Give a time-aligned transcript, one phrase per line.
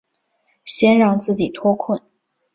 [0.63, 2.01] 先让自己脱困